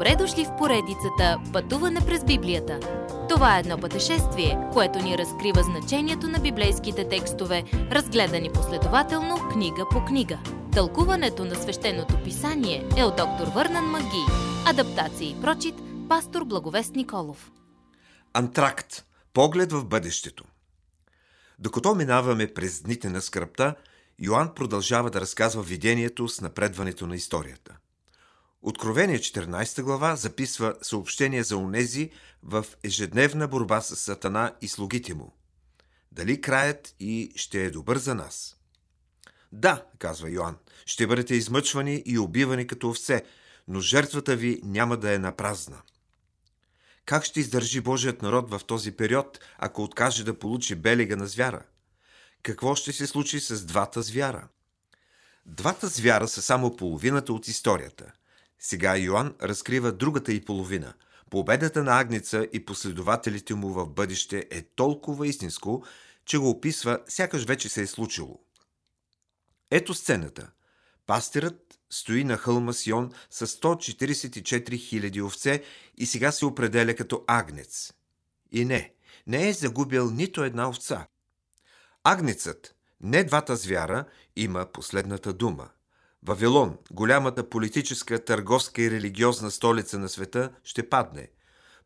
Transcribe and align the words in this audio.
Добре 0.00 0.16
дошли 0.16 0.44
в 0.44 0.56
поредицата 0.58 1.38
Пътуване 1.52 2.00
през 2.06 2.24
Библията. 2.24 2.80
Това 3.28 3.56
е 3.56 3.60
едно 3.60 3.78
пътешествие, 3.78 4.58
което 4.72 4.98
ни 4.98 5.18
разкрива 5.18 5.62
значението 5.62 6.28
на 6.28 6.38
библейските 6.38 7.08
текстове, 7.08 7.64
разгледани 7.72 8.52
последователно 8.52 9.48
книга 9.52 9.86
по 9.90 10.04
книга. 10.04 10.38
Тълкуването 10.72 11.44
на 11.44 11.54
свещеното 11.54 12.22
писание 12.24 12.88
е 12.96 13.04
от 13.04 13.16
доктор 13.16 13.46
Върнан 13.54 13.84
Маги. 13.84 14.24
Адаптация 14.66 15.30
и 15.30 15.40
прочит, 15.40 15.74
пастор 16.08 16.44
Благовест 16.44 16.94
Николов. 16.94 17.50
Антракт. 18.32 19.04
Поглед 19.32 19.72
в 19.72 19.84
бъдещето. 19.84 20.44
Докато 21.58 21.94
минаваме 21.94 22.54
през 22.54 22.82
дните 22.82 23.08
на 23.08 23.20
скръпта, 23.20 23.74
Йоанн 24.18 24.54
продължава 24.54 25.10
да 25.10 25.20
разказва 25.20 25.62
видението 25.62 26.28
с 26.28 26.40
напредването 26.40 27.06
на 27.06 27.16
историята. 27.16 27.76
Откровение 28.62 29.18
14 29.18 29.82
глава 29.82 30.16
записва 30.16 30.74
съобщение 30.82 31.42
за 31.42 31.56
онези 31.56 32.10
в 32.42 32.66
ежедневна 32.82 33.48
борба 33.48 33.80
с 33.80 33.96
Сатана 33.96 34.54
и 34.60 34.68
слугите 34.68 35.14
му. 35.14 35.32
Дали 36.12 36.40
краят 36.40 36.94
и 37.00 37.32
ще 37.36 37.64
е 37.64 37.70
добър 37.70 37.98
за 37.98 38.14
нас? 38.14 38.56
Да, 39.52 39.86
казва 39.98 40.30
Йоанн, 40.30 40.56
ще 40.86 41.06
бъдете 41.06 41.34
измъчвани 41.34 42.02
и 42.06 42.18
убивани 42.18 42.66
като 42.66 42.88
овце, 42.88 43.24
но 43.68 43.80
жертвата 43.80 44.36
ви 44.36 44.60
няма 44.64 44.96
да 44.96 45.14
е 45.14 45.18
напразна. 45.18 45.82
Как 47.04 47.24
ще 47.24 47.40
издържи 47.40 47.80
Божият 47.80 48.22
народ 48.22 48.50
в 48.50 48.60
този 48.66 48.92
период, 48.92 49.40
ако 49.58 49.82
откаже 49.82 50.24
да 50.24 50.38
получи 50.38 50.74
белега 50.74 51.16
на 51.16 51.26
звяра? 51.26 51.62
Какво 52.42 52.74
ще 52.74 52.92
се 52.92 53.06
случи 53.06 53.40
с 53.40 53.64
двата 53.64 54.02
звяра? 54.02 54.48
Двата 55.46 55.86
звяра 55.88 56.28
са 56.28 56.42
само 56.42 56.76
половината 56.76 57.32
от 57.32 57.48
историята– 57.48 58.12
сега 58.60 58.96
Йоанн 58.96 59.34
разкрива 59.42 59.92
другата 59.92 60.32
и 60.32 60.44
половина. 60.44 60.94
Победата 61.30 61.82
на 61.82 62.00
Агница 62.00 62.48
и 62.52 62.64
последователите 62.64 63.54
му 63.54 63.68
в 63.68 63.86
бъдеще 63.86 64.46
е 64.50 64.62
толкова 64.62 65.26
истинско, 65.26 65.84
че 66.24 66.38
го 66.38 66.50
описва 66.50 67.00
сякаш 67.08 67.44
вече 67.44 67.68
се 67.68 67.82
е 67.82 67.86
случило. 67.86 68.40
Ето 69.70 69.94
сцената. 69.94 70.50
Пастирът 71.06 71.78
стои 71.90 72.24
на 72.24 72.36
хълма 72.36 72.72
Сион 72.72 73.12
с 73.30 73.46
144 73.46 74.42
000 74.42 75.24
овце 75.24 75.62
и 75.96 76.06
сега 76.06 76.32
се 76.32 76.46
определя 76.46 76.94
като 76.94 77.24
агнец. 77.26 77.92
И 78.52 78.64
не, 78.64 78.92
не 79.26 79.48
е 79.48 79.52
загубил 79.52 80.10
нито 80.10 80.44
една 80.44 80.68
овца. 80.68 81.06
Агнецът, 82.04 82.74
не 83.00 83.24
двата 83.24 83.56
звяра, 83.56 84.04
има 84.36 84.66
последната 84.72 85.32
дума– 85.32 85.68
Вавилон, 86.26 86.78
голямата 86.90 87.48
политическа, 87.48 88.24
търговска 88.24 88.82
и 88.82 88.90
религиозна 88.90 89.50
столица 89.50 89.98
на 89.98 90.08
света, 90.08 90.52
ще 90.64 90.88
падне. 90.88 91.28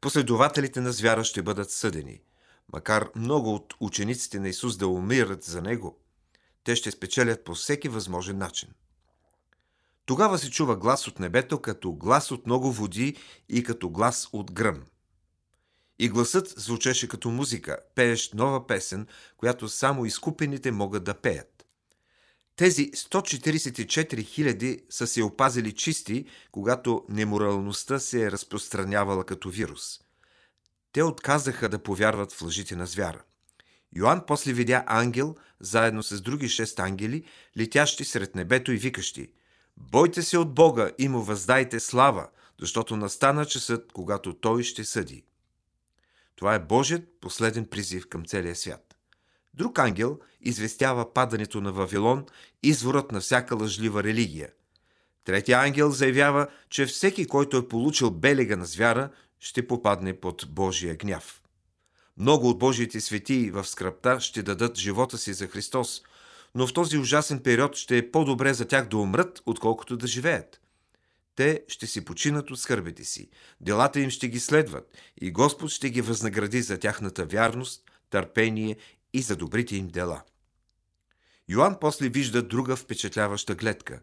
Последователите 0.00 0.80
на 0.80 0.92
звяра 0.92 1.24
ще 1.24 1.42
бъдат 1.42 1.70
съдени. 1.70 2.20
Макар 2.72 3.10
много 3.16 3.54
от 3.54 3.74
учениците 3.80 4.40
на 4.40 4.48
Исус 4.48 4.76
да 4.76 4.88
умират 4.88 5.44
за 5.44 5.62
него, 5.62 5.98
те 6.64 6.76
ще 6.76 6.90
спечелят 6.90 7.44
по 7.44 7.54
всеки 7.54 7.88
възможен 7.88 8.38
начин. 8.38 8.68
Тогава 10.06 10.38
се 10.38 10.50
чува 10.50 10.76
глас 10.76 11.08
от 11.08 11.18
небето, 11.18 11.62
като 11.62 11.92
глас 11.92 12.30
от 12.30 12.46
много 12.46 12.72
води 12.72 13.16
и 13.48 13.62
като 13.62 13.90
глас 13.90 14.28
от 14.32 14.52
гръм. 14.52 14.84
И 15.98 16.08
гласът 16.08 16.48
звучеше 16.48 17.08
като 17.08 17.30
музика, 17.30 17.78
пеещ 17.94 18.34
нова 18.34 18.66
песен, 18.66 19.06
която 19.36 19.68
само 19.68 20.04
изкупените 20.04 20.70
могат 20.70 21.04
да 21.04 21.14
пеят. 21.14 21.53
Тези 22.56 22.90
144 22.90 24.24
хиляди 24.24 24.84
са 24.90 25.06
се 25.06 25.22
опазили 25.22 25.72
чисти, 25.72 26.24
когато 26.52 27.04
неморалността 27.08 27.98
се 27.98 28.22
е 28.22 28.30
разпространявала 28.30 29.24
като 29.24 29.50
вирус. 29.50 30.00
Те 30.92 31.02
отказаха 31.02 31.68
да 31.68 31.82
повярват 31.82 32.32
в 32.32 32.42
лъжите 32.42 32.76
на 32.76 32.86
звяра. 32.86 33.22
Йоанн 33.96 34.22
после 34.26 34.52
видя 34.52 34.84
ангел, 34.86 35.34
заедно 35.60 36.02
с 36.02 36.20
други 36.20 36.48
шест 36.48 36.78
ангели, 36.78 37.24
летящи 37.58 38.04
сред 38.04 38.34
небето 38.34 38.72
и 38.72 38.76
викащи 38.76 39.32
«Бойте 39.76 40.22
се 40.22 40.38
от 40.38 40.54
Бога 40.54 40.90
и 40.98 41.08
му 41.08 41.22
въздайте 41.22 41.80
слава, 41.80 42.28
защото 42.60 42.96
настана 42.96 43.46
часът, 43.46 43.92
когато 43.92 44.34
Той 44.34 44.62
ще 44.62 44.84
съди». 44.84 45.24
Това 46.36 46.54
е 46.54 46.58
Божият 46.58 47.20
последен 47.20 47.66
призив 47.66 48.08
към 48.08 48.24
целия 48.24 48.56
свят. 48.56 48.93
Друг 49.56 49.78
ангел 49.78 50.18
известява 50.40 51.12
падането 51.14 51.60
на 51.60 51.72
Вавилон, 51.72 52.26
изворът 52.62 53.12
на 53.12 53.20
всяка 53.20 53.56
лъжлива 53.56 54.02
религия. 54.02 54.48
Третия 55.24 55.58
ангел 55.58 55.90
заявява, 55.90 56.46
че 56.70 56.86
всеки, 56.86 57.26
който 57.26 57.56
е 57.56 57.68
получил 57.68 58.10
белега 58.10 58.56
на 58.56 58.66
звяра, 58.66 59.10
ще 59.40 59.66
попадне 59.66 60.20
под 60.20 60.46
Божия 60.48 60.96
гняв. 60.96 61.42
Много 62.16 62.48
от 62.48 62.58
Божиите 62.58 63.00
светии 63.00 63.50
в 63.50 63.64
скръпта 63.64 64.20
ще 64.20 64.42
дадат 64.42 64.78
живота 64.78 65.18
си 65.18 65.32
за 65.32 65.46
Христос, 65.46 66.02
но 66.54 66.66
в 66.66 66.72
този 66.72 66.98
ужасен 66.98 67.40
период 67.40 67.76
ще 67.76 67.98
е 67.98 68.10
по-добре 68.10 68.54
за 68.54 68.64
тях 68.64 68.88
да 68.88 68.96
умрат, 68.96 69.42
отколкото 69.46 69.96
да 69.96 70.06
живеят. 70.06 70.60
Те 71.36 71.64
ще 71.68 71.86
си 71.86 72.04
починат 72.04 72.50
от 72.50 72.60
скърбите 72.60 73.04
си, 73.04 73.30
делата 73.60 74.00
им 74.00 74.10
ще 74.10 74.28
ги 74.28 74.40
следват 74.40 74.96
и 75.20 75.30
Господ 75.30 75.70
ще 75.70 75.90
ги 75.90 76.00
възнагради 76.00 76.62
за 76.62 76.78
тяхната 76.78 77.24
вярност, 77.24 77.90
търпение 78.10 78.76
и 79.14 79.22
за 79.22 79.36
добрите 79.36 79.76
им 79.76 79.88
дела. 79.88 80.22
Йоанн 81.48 81.76
после 81.80 82.08
вижда 82.08 82.42
друга 82.42 82.76
впечатляваща 82.76 83.54
гледка. 83.54 84.00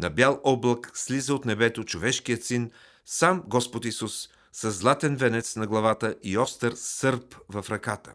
На 0.00 0.10
бял 0.10 0.40
облак 0.44 0.90
слиза 0.94 1.34
от 1.34 1.44
небето 1.44 1.84
човешкият 1.84 2.44
син, 2.44 2.70
сам 3.06 3.42
Господ 3.46 3.84
Исус, 3.84 4.28
с 4.52 4.70
златен 4.70 5.16
венец 5.16 5.56
на 5.56 5.66
главата 5.66 6.16
и 6.22 6.38
остър 6.38 6.72
сърп 6.76 7.36
в 7.48 7.70
ръката. 7.70 8.14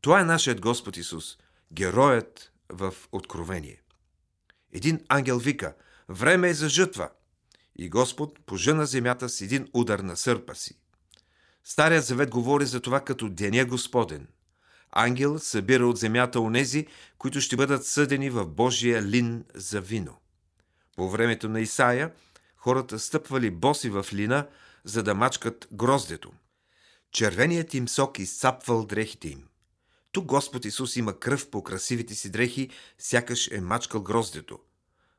Това 0.00 0.20
е 0.20 0.24
нашият 0.24 0.60
Господ 0.60 0.96
Исус, 0.96 1.38
героят 1.72 2.52
в 2.68 2.94
Откровение. 3.12 3.82
Един 4.72 5.00
ангел 5.08 5.38
вика 5.38 5.74
«Време 6.08 6.48
е 6.48 6.54
за 6.54 6.68
жътва!» 6.68 7.10
И 7.76 7.88
Господ 7.88 8.46
пожена 8.46 8.86
земята 8.86 9.28
с 9.28 9.40
един 9.40 9.68
удар 9.72 9.98
на 9.98 10.16
сърпа 10.16 10.54
си. 10.54 10.78
Старият 11.64 12.04
завет 12.04 12.30
говори 12.30 12.66
за 12.66 12.80
това 12.80 13.00
като 13.00 13.28
Деня 13.28 13.64
Господен– 13.64 14.28
ангел 14.96 15.38
събира 15.38 15.86
от 15.86 15.98
земята 15.98 16.40
онези, 16.40 16.86
които 17.18 17.40
ще 17.40 17.56
бъдат 17.56 17.86
съдени 17.86 18.30
в 18.30 18.46
Божия 18.46 19.02
лин 19.02 19.44
за 19.54 19.80
вино. 19.80 20.16
По 20.96 21.10
времето 21.10 21.48
на 21.48 21.60
Исаия, 21.60 22.12
хората 22.56 22.98
стъпвали 22.98 23.50
боси 23.50 23.90
в 23.90 24.06
лина, 24.12 24.46
за 24.84 25.02
да 25.02 25.14
мачкат 25.14 25.68
гроздето. 25.72 26.32
Червеният 27.12 27.74
им 27.74 27.88
сок 27.88 28.18
изцапвал 28.18 28.86
дрехите 28.86 29.28
им. 29.28 29.44
Тук 30.12 30.24
Господ 30.24 30.64
Исус 30.64 30.96
има 30.96 31.18
кръв 31.18 31.50
по 31.50 31.62
красивите 31.62 32.14
си 32.14 32.30
дрехи, 32.30 32.70
сякаш 32.98 33.50
е 33.50 33.60
мачкал 33.60 34.02
гроздето. 34.02 34.58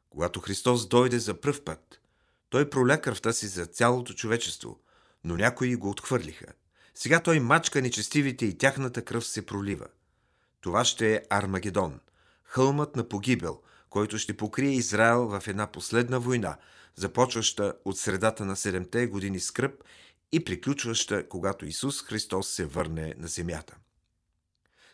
Когато 0.10 0.40
Христос 0.40 0.88
дойде 0.88 1.20
за 1.20 1.42
пръв 1.42 1.64
път, 1.64 2.02
той 2.50 2.70
проля 2.70 3.02
кръвта 3.02 3.34
си 3.34 3.48
за 3.48 3.66
цялото 3.66 4.14
човечество, 4.14 4.80
но 5.24 5.36
някои 5.36 5.76
го 5.76 5.90
отхвърлиха– 5.90 6.46
сега 7.00 7.20
той 7.20 7.40
мачка 7.40 7.82
нечестивите 7.82 8.46
и 8.46 8.58
тяхната 8.58 9.02
кръв 9.02 9.28
се 9.28 9.46
пролива. 9.46 9.86
Това 10.62 10.86
ще 10.86 11.16
е 11.16 11.22
Армагедон, 11.30 12.00
хълмът 12.44 12.96
на 12.96 13.10
погибел, 13.10 13.60
който 13.90 14.18
ще 14.18 14.38
покрие 14.38 14.72
Израел 14.72 15.28
в 15.28 15.48
една 15.48 15.68
последна 15.68 16.18
война, 16.18 16.58
започваща 16.96 17.74
от 17.86 17.98
средата 17.98 18.46
на 18.46 18.56
седемте 18.56 19.08
години 19.08 19.40
скръп 19.40 19.84
и 20.32 20.44
приключваща, 20.44 21.30
когато 21.30 21.66
Исус 21.66 22.04
Христос 22.04 22.48
се 22.50 22.66
върне 22.66 23.14
на 23.18 23.28
земята. 23.28 23.76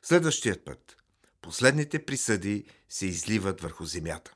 Следващият 0.02 0.66
път. 0.66 0.98
Последните 1.42 2.06
присъди 2.06 2.66
се 2.90 3.06
изливат 3.06 3.62
върху 3.62 3.86
земята. 3.86 4.34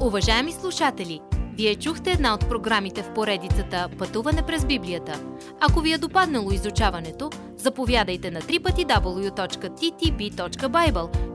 Уважаеми 0.00 0.52
слушатели! 0.52 1.20
Вие 1.56 1.76
чухте 1.76 2.10
една 2.10 2.34
от 2.34 2.48
програмите 2.48 3.02
в 3.02 3.14
поредицата 3.14 3.88
Пътуване 3.98 4.46
през 4.46 4.64
Библията. 4.64 5.31
Ако 5.64 5.80
ви 5.80 5.92
е 5.92 5.98
допаднало 5.98 6.52
изучаването, 6.52 7.30
заповядайте 7.56 8.30
на 8.30 8.40
www.ttb.bible, 8.40 9.76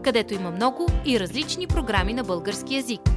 където 0.01 0.33
има 0.33 0.51
много 0.51 0.87
и 1.05 1.19
различни 1.19 1.67
програми 1.67 2.13
на 2.13 2.23
български 2.23 2.75
язик. 2.75 3.16